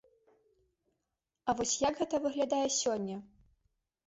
[1.47, 3.21] А вось як гэта выглядае сёння?